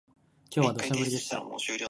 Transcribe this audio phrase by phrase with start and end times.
[0.51, 1.43] 今日は土砂降りでした